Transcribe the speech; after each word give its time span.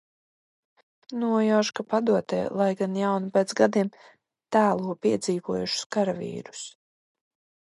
Nojaušu, 1.23 1.75
ka 1.79 1.85
padotie, 1.91 2.39
lai 2.61 2.71
gan 2.81 2.97
jauni 3.01 3.31
pēc 3.37 3.53
gadiem, 3.61 3.93
tēlo 4.57 4.97
piedzīvojušus 5.05 5.89
karavīrus. 5.99 6.67